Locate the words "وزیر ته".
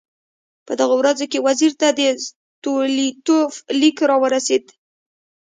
1.47-1.87